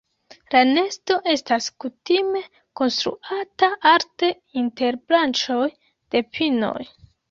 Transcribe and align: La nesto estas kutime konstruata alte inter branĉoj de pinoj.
La 0.53 0.61
nesto 0.69 1.17
estas 1.33 1.67
kutime 1.85 2.43
konstruata 2.83 3.73
alte 3.95 4.35
inter 4.67 5.03
branĉoj 5.09 5.65
de 5.91 6.29
pinoj. 6.37 6.79